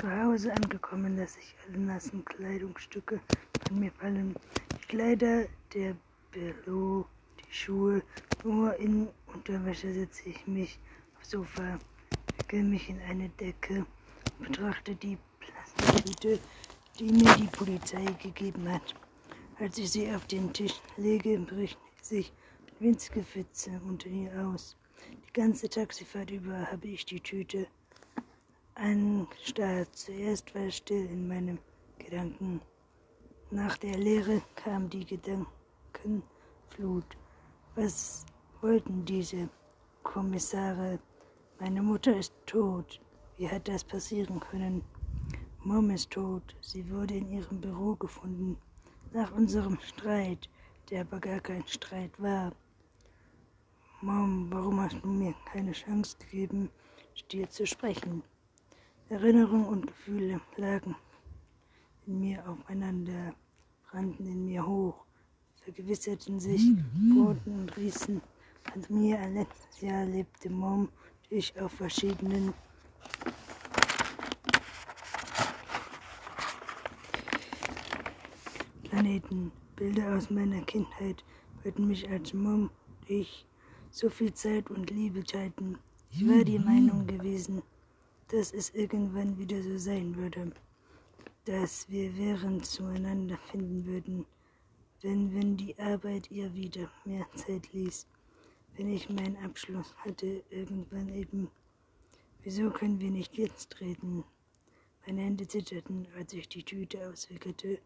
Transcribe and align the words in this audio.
Zu 0.00 0.10
Hause 0.10 0.50
angekommen, 0.54 1.18
lasse 1.18 1.40
ich 1.40 1.54
alle 1.68 1.78
nassen 1.78 2.24
Kleidungsstücke 2.24 3.20
von 3.68 3.80
mir 3.80 3.92
fallen. 3.92 4.34
Die 4.72 4.86
Kleider, 4.86 5.44
der 5.74 5.94
Büro, 6.30 7.04
die 7.38 7.52
Schuhe. 7.52 8.02
Nur 8.42 8.74
in 8.76 9.08
Unterwäsche 9.26 9.92
setze 9.92 10.30
ich 10.30 10.46
mich 10.46 10.78
aufs 11.18 11.28
Sofa, 11.28 11.78
wickel 12.38 12.62
mich 12.62 12.88
in 12.88 12.98
eine 13.10 13.28
Decke 13.28 13.84
und 14.38 14.46
betrachte 14.46 14.94
die 14.94 15.18
Plastiktüte, 15.38 16.38
die 16.98 17.12
mir 17.12 17.34
die 17.34 17.48
Polizei 17.48 18.06
gegeben 18.22 18.72
hat. 18.72 18.94
Als 19.58 19.76
ich 19.76 19.90
sie 19.90 20.10
auf 20.14 20.26
den 20.28 20.50
Tisch 20.54 20.80
lege, 20.96 21.38
bricht 21.40 21.78
sich 22.00 22.32
winzige 22.78 23.22
Pfütze 23.22 23.78
unter 23.86 24.08
ihr 24.08 24.32
aus. 24.46 24.78
Die 25.12 25.32
ganze 25.34 25.68
Taxifahrt 25.68 26.30
über 26.30 26.72
habe 26.72 26.88
ich 26.88 27.04
die 27.04 27.20
Tüte 27.20 27.66
anstarrt. 28.80 29.88
Zuerst 29.92 30.54
war 30.54 30.62
es 30.62 30.76
still 30.76 31.04
in 31.06 31.28
meinen 31.28 31.58
Gedanken. 31.98 32.60
Nach 33.50 33.76
der 33.76 33.98
Lehre 33.98 34.40
kam 34.56 34.88
die 34.88 35.04
Gedankenflut. 35.04 36.24
Was 37.74 38.24
wollten 38.60 39.04
diese 39.04 39.48
Kommissare? 40.02 40.98
Meine 41.58 41.82
Mutter 41.82 42.16
ist 42.16 42.32
tot. 42.46 43.00
Wie 43.36 43.48
hat 43.48 43.68
das 43.68 43.84
passieren 43.84 44.40
können? 44.40 44.82
Mom 45.62 45.90
ist 45.90 46.10
tot. 46.10 46.56
Sie 46.62 46.90
wurde 46.90 47.14
in 47.14 47.30
ihrem 47.32 47.60
Büro 47.60 47.94
gefunden. 47.96 48.56
Nach 49.12 49.30
unserem 49.32 49.78
Streit, 49.80 50.48
der 50.88 51.02
aber 51.02 51.20
gar 51.20 51.40
kein 51.40 51.66
Streit 51.66 52.18
war. 52.18 52.52
Mom, 54.00 54.48
warum 54.50 54.80
hast 54.80 55.02
du 55.02 55.08
mir 55.08 55.34
keine 55.52 55.72
Chance 55.72 56.16
gegeben, 56.18 56.70
mit 57.14 57.32
dir 57.32 57.50
zu 57.50 57.66
sprechen? 57.66 58.22
Erinnerungen 59.10 59.66
und 59.66 59.86
Gefühle 59.88 60.40
lagen 60.56 60.94
in 62.06 62.20
mir 62.20 62.48
aufeinander, 62.48 63.34
brannten 63.90 64.24
in 64.24 64.46
mir 64.46 64.64
hoch, 64.64 65.04
vergewisserten 65.64 66.38
sich, 66.38 66.62
bohrten 67.12 67.62
und 67.62 67.76
rießen 67.76 68.20
an 68.72 68.84
mir. 68.88 69.18
Ein 69.18 69.34
letztes 69.34 69.80
Jahr 69.80 70.04
lebte 70.04 70.48
Mom 70.48 70.82
und 70.82 70.90
ich 71.28 71.60
auf 71.60 71.72
verschiedenen 71.72 72.54
Planeten. 78.84 79.50
Bilder 79.74 80.16
aus 80.16 80.30
meiner 80.30 80.60
Kindheit 80.62 81.24
würden 81.64 81.88
mich 81.88 82.08
als 82.08 82.32
Mom 82.32 82.70
und 83.00 83.10
ich 83.10 83.44
so 83.90 84.08
viel 84.08 84.32
Zeit 84.32 84.70
und 84.70 84.88
Liebe 84.90 85.24
teilten. 85.24 85.78
Ich 86.12 86.28
war 86.28 86.44
die 86.44 86.60
Meinung 86.60 87.08
gewesen, 87.08 87.60
dass 88.30 88.52
es 88.52 88.70
irgendwann 88.70 89.36
wieder 89.38 89.62
so 89.62 89.76
sein 89.78 90.14
würde, 90.16 90.52
dass 91.44 91.88
wir 91.88 92.16
während 92.16 92.64
zueinander 92.66 93.38
finden 93.50 93.84
würden, 93.86 94.26
wenn, 95.02 95.34
wenn 95.34 95.56
die 95.56 95.78
Arbeit 95.78 96.30
ihr 96.30 96.52
wieder 96.54 96.90
mehr 97.04 97.26
Zeit 97.34 97.72
ließ, 97.72 98.06
wenn 98.76 98.88
ich 98.88 99.08
meinen 99.08 99.36
Abschluss 99.44 99.94
hatte, 99.98 100.42
irgendwann 100.50 101.08
eben. 101.08 101.50
Wieso 102.42 102.70
können 102.70 103.00
wir 103.00 103.10
nicht 103.10 103.36
jetzt 103.36 103.80
reden? 103.80 104.24
Meine 105.06 105.22
Hände 105.22 105.46
zitterten, 105.46 106.06
als 106.16 106.32
ich 106.32 106.48
die 106.48 106.62
Tüte 106.62 107.08
auswickelte 107.08 107.78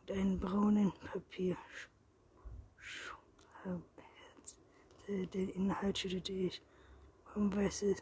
und 0.00 0.10
einen 0.10 0.38
braunen 0.38 0.92
Papier 0.92 1.56
den 5.08 5.48
Inhalt 5.50 5.98
schüttete 5.98 6.32
ich 6.32 6.62
vom 7.32 7.54
weißen 7.54 7.94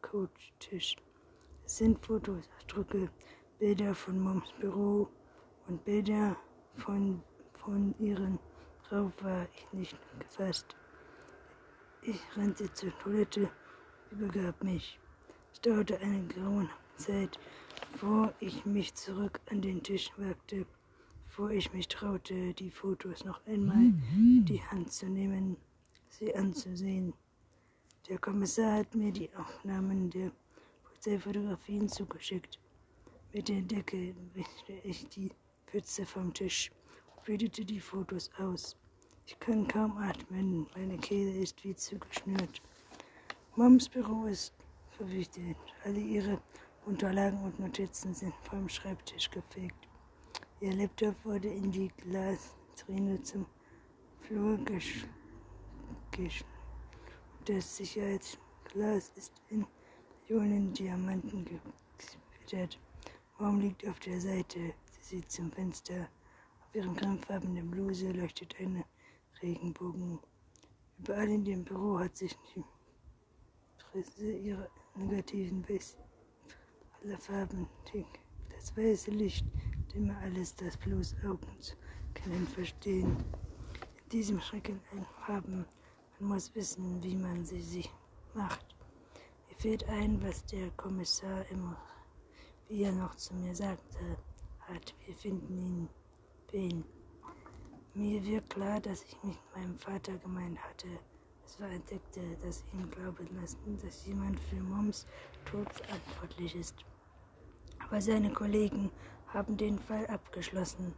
Couchtisch. 0.00 0.96
Sind 1.70 2.04
Fotos, 2.04 2.48
Ausdrücke, 2.58 3.08
Bilder 3.60 3.94
von 3.94 4.18
Moms 4.18 4.52
Büro 4.58 5.08
und 5.68 5.84
Bilder 5.84 6.36
von, 6.74 7.22
von 7.52 7.94
ihren. 8.00 8.40
Drauf 8.88 9.12
war 9.22 9.46
ich 9.54 9.72
nicht 9.72 9.96
gefasst. 10.18 10.74
Ich 12.02 12.20
rannte 12.36 12.70
zur 12.72 12.90
Toilette, 12.98 13.48
übergab 14.10 14.60
mich. 14.64 14.98
Es 15.52 15.60
dauerte 15.60 15.96
eine 16.00 16.26
graue 16.26 16.68
Zeit, 16.96 17.38
bevor 17.92 18.34
ich 18.40 18.66
mich 18.66 18.92
zurück 18.96 19.40
an 19.48 19.62
den 19.62 19.80
Tisch 19.80 20.10
wagte, 20.16 20.66
bevor 21.28 21.50
ich 21.50 21.72
mich 21.72 21.86
traute, 21.86 22.52
die 22.52 22.72
Fotos 22.72 23.24
noch 23.24 23.46
einmal 23.46 23.92
in 24.16 24.44
die 24.44 24.60
Hand 24.60 24.92
zu 24.92 25.06
nehmen, 25.06 25.56
sie 26.08 26.34
anzusehen. 26.34 27.12
Der 28.08 28.18
Kommissar 28.18 28.80
hat 28.80 28.92
mir 28.96 29.12
die 29.12 29.30
Aufnahmen 29.36 30.10
der 30.10 30.32
Polizeifotografien 31.02 31.88
zugeschickt. 31.88 32.58
Mit 33.32 33.48
der 33.48 33.62
Decke 33.62 34.14
wischte 34.34 34.74
ich 34.84 35.08
die 35.08 35.32
Pfütze 35.66 36.04
vom 36.04 36.34
Tisch 36.34 36.70
und 37.16 37.24
bildete 37.24 37.64
die 37.64 37.80
Fotos 37.80 38.30
aus. 38.36 38.76
Ich 39.24 39.38
kann 39.40 39.66
kaum 39.66 39.96
atmen, 39.96 40.66
meine 40.76 40.98
Kehle 40.98 41.38
ist 41.38 41.64
wie 41.64 41.74
zugeschnürt. 41.74 42.60
Moms 43.56 43.88
Büro 43.88 44.26
ist 44.26 44.52
verwüstet. 44.90 45.56
Alle 45.84 46.00
ihre 46.00 46.38
Unterlagen 46.84 47.42
und 47.44 47.58
Notizen 47.58 48.12
sind 48.12 48.34
vom 48.42 48.68
Schreibtisch 48.68 49.30
gefegt. 49.30 49.88
Ihr 50.60 50.74
Laptop 50.74 51.14
wurde 51.24 51.48
in 51.48 51.72
die 51.72 51.88
Glasvitrine 51.96 53.22
zum 53.22 53.46
Flur 54.20 54.58
gesch 54.66 55.06
gesch 56.10 56.44
Das 57.46 57.78
Sicherheitsglas 57.78 59.12
ist 59.16 59.32
in 59.48 59.66
Millionen 60.30 60.72
Diamanten 60.72 61.44
gefüttert. 61.44 62.78
Mom 63.40 63.58
liegt 63.58 63.84
auf 63.88 63.98
der 63.98 64.20
Seite. 64.20 64.72
Sie 65.00 65.16
sieht 65.16 65.28
zum 65.32 65.50
Fenster. 65.50 66.08
Auf 66.60 66.72
ihren 66.72 66.94
cremefarbigen 66.94 67.68
Bluse 67.68 68.12
leuchtet 68.12 68.54
eine 68.60 68.84
Regenbogen. 69.42 70.20
Überall 70.98 71.28
in 71.30 71.44
dem 71.44 71.64
Büro 71.64 71.98
hat 71.98 72.16
sich 72.16 72.36
die 72.54 72.62
Presse 73.90 74.30
ihre 74.30 74.70
negativen 74.94 75.62
Biss 75.62 75.96
aller 77.02 77.18
Farben 77.18 77.68
das 78.54 78.76
weiße 78.76 79.10
Licht, 79.10 79.44
immer 79.94 80.16
alles, 80.18 80.54
das 80.54 80.76
bloß 80.76 81.16
Augen 81.24 81.58
können 82.14 82.46
verstehen. 82.46 83.16
In 84.04 84.08
diesem 84.12 84.40
Schrecken 84.40 84.80
ein 84.92 85.04
Farben, 85.26 85.66
man 86.20 86.28
muss 86.28 86.54
wissen, 86.54 87.02
wie 87.02 87.16
man 87.16 87.44
sie 87.44 87.62
sich 87.62 87.90
macht. 88.32 88.79
Fällt 89.60 89.86
ein, 89.90 90.22
was 90.22 90.42
der 90.46 90.70
Kommissar 90.70 91.44
immer, 91.50 91.76
wie 92.68 92.84
er 92.84 92.92
noch 92.92 93.14
zu 93.16 93.34
mir 93.34 93.54
sagte, 93.54 93.98
hat. 94.60 94.94
Wir 95.04 95.14
finden 95.14 95.58
ihn, 95.58 95.88
wen. 96.50 96.82
Mir 97.92 98.24
wird 98.24 98.48
klar, 98.48 98.80
dass 98.80 99.02
ich 99.02 99.22
mit 99.22 99.36
meinem 99.54 99.78
Vater 99.78 100.16
gemeint 100.16 100.58
hatte. 100.58 100.88
Es 101.44 101.60
war 101.60 101.68
entdeckte, 101.68 102.22
dass 102.42 102.64
ihm 102.72 102.90
glauben 102.90 103.28
lassen, 103.38 103.78
dass 103.82 104.06
jemand 104.06 104.40
für 104.40 104.62
Moms 104.62 105.06
Tod 105.44 105.70
verantwortlich 105.74 106.56
ist. 106.56 106.76
Aber 107.80 108.00
seine 108.00 108.32
Kollegen 108.32 108.90
haben 109.26 109.58
den 109.58 109.78
Fall 109.78 110.06
abgeschlossen. 110.06 110.94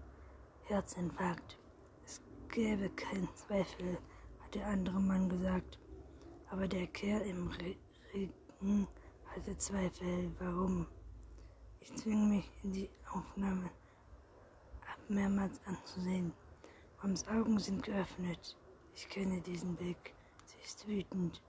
Herzinfarkt. 0.68 1.58
Es 2.04 2.20
gäbe 2.48 2.88
keinen 2.90 3.28
Zweifel, 3.34 3.98
hat 4.38 4.54
der 4.54 4.68
andere 4.68 5.00
Mann 5.00 5.28
gesagt. 5.28 5.80
Aber 6.48 6.68
der 6.68 6.86
Kerl 6.86 7.22
im 7.22 7.50
Regen 8.62 8.86
hatte 9.24 9.56
Zweifel. 9.58 10.30
Warum? 10.38 10.86
Ich 11.80 11.94
zwinge 11.96 12.26
mich 12.26 12.50
in 12.62 12.72
die 12.72 12.90
Aufnahme 13.12 13.66
ab 14.82 14.98
mehrmals 15.08 15.60
anzusehen. 15.66 16.32
Moms 17.02 17.26
Augen 17.26 17.58
sind 17.58 17.82
geöffnet. 17.82 18.56
Ich 18.94 19.08
kenne 19.08 19.40
diesen 19.40 19.74
Blick. 19.74 20.14
Sie 20.44 20.64
ist 20.64 20.86
wütend, 20.86 21.42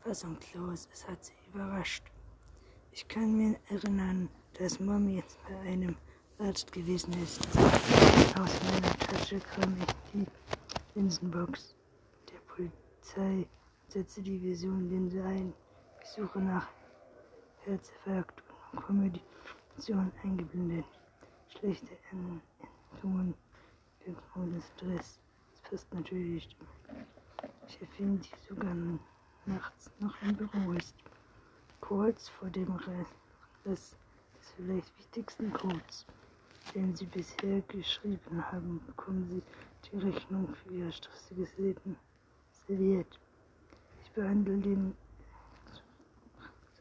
fassungslos. 0.00 0.88
Es 0.92 1.08
hat 1.08 1.24
sie 1.24 1.32
überrascht. 1.48 2.04
Ich 2.92 3.08
kann 3.08 3.36
mir 3.36 3.58
erinnern, 3.70 4.28
dass 4.58 4.80
Mom 4.80 5.08
jetzt 5.08 5.38
bei 5.48 5.58
einem 5.60 5.96
Arzt 6.38 6.70
gewesen 6.72 7.14
ist. 7.22 7.40
Aus 8.38 8.60
meiner 8.64 8.98
Tasche 8.98 9.40
kam 9.40 9.76
ich 9.78 9.94
die 10.12 10.26
Linsenbox 10.94 11.74
der 12.30 12.38
Polizei 12.52 13.46
und 13.46 13.92
setze 13.92 14.20
die 14.20 14.42
Vision-Linse 14.42 15.22
ein. 15.22 15.54
Suche 16.16 16.40
nach 16.40 16.66
Herzinfarkt 17.64 18.42
und 18.72 18.82
Kommunikation 18.82 20.10
eingeblendet. 20.24 20.84
Schlechte 21.46 21.96
Endungen, 22.10 23.32
wirkungsvolles 24.04 24.64
Stress. 24.76 25.20
Das 25.52 25.70
passt 25.70 25.94
natürlich. 25.94 26.56
Ich 27.68 27.80
erfinde 27.80 28.22
die 28.22 28.48
sogar 28.48 28.74
nachts 29.46 29.88
noch 30.00 30.20
im 30.22 30.34
Büro 30.34 30.72
ist. 30.72 30.96
Kurz 31.80 32.28
vor 32.28 32.50
dem 32.50 32.72
Rest 32.72 33.14
des 33.64 33.94
vielleicht 34.56 34.98
wichtigsten 34.98 35.52
Codes, 35.52 36.06
den 36.74 36.96
Sie 36.96 37.06
bisher 37.06 37.60
geschrieben 37.68 38.44
haben, 38.50 38.84
bekommen 38.84 39.28
Sie 39.28 39.42
die 39.88 39.98
Rechnung 39.98 40.52
für 40.56 40.70
Ihr 40.70 40.90
stressiges 40.90 41.56
Leben 41.56 41.96
serviert. 42.66 43.20
Ich 44.02 44.10
behandle 44.10 44.58
den 44.58 44.96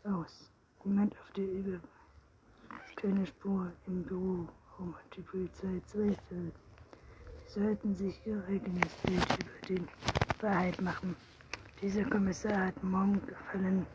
aus. 0.05 0.51
Niemand 0.83 1.13
auf 1.19 1.31
der 1.31 1.45
Über 1.45 1.79
keine 3.01 3.25
Spur 3.25 3.71
im 3.87 4.03
Büro. 4.03 4.47
Hat 4.77 5.15
die 5.15 5.21
Polizei 5.21 5.81
zwei 5.87 6.15
Fälle? 6.27 6.51
Sie 7.47 7.59
sollten 7.59 7.95
sich 7.95 8.19
ihr 8.25 8.43
eigenes 8.47 8.93
Bild 9.03 9.25
über 9.39 9.67
die 9.67 10.41
Wahrheit 10.41 10.81
machen. 10.81 11.15
Dieser 11.81 12.03
Kommissar 12.03 12.67
hat 12.67 12.83
Mom 12.83 13.19
gefallen. 13.25 13.85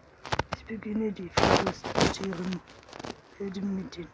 Ich 0.56 0.64
beginne 0.64 1.12
die 1.12 1.28
Fotos 1.28 1.82
zu 1.82 2.00
sortieren, 2.00 2.60
werde 3.38 3.60
mit 3.60 3.96
den 3.96 4.06